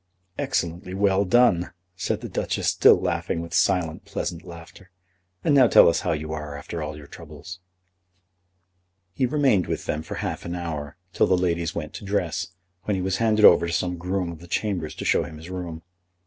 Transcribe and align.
"Excellently 0.39 0.95
well 0.95 1.25
done," 1.25 1.73
said 1.95 2.21
the 2.21 2.27
Duchess, 2.27 2.67
still 2.67 2.99
laughing 2.99 3.39
with 3.39 3.53
silent 3.53 4.03
pleasant 4.03 4.41
laughter. 4.43 4.89
"And 5.43 5.53
now 5.53 5.67
tell 5.67 5.87
us 5.87 5.99
how 5.99 6.11
you 6.13 6.33
are, 6.33 6.57
after 6.57 6.81
all 6.81 6.97
your 6.97 7.05
troubles." 7.05 7.59
[Illustration: 9.15 9.15
"Yes, 9.15 9.15
there 9.15 9.15
she 9.15 9.23
is."] 9.23 9.29
He 9.29 9.33
remained 9.35 9.67
with 9.67 9.85
them 9.85 10.01
for 10.01 10.15
half 10.15 10.43
an 10.43 10.55
hour, 10.55 10.97
till 11.13 11.27
the 11.27 11.37
ladies 11.37 11.75
went 11.75 11.93
to 11.93 12.03
dress, 12.03 12.47
when 12.85 12.95
he 12.95 13.01
was 13.03 13.17
handed 13.17 13.45
over 13.45 13.67
to 13.67 13.73
some 13.73 13.97
groom 13.99 14.31
of 14.31 14.39
the 14.39 14.47
chambers 14.47 14.95
to 14.95 15.05
show 15.05 15.21
him 15.23 15.37
his 15.37 15.51
room. 15.51 15.83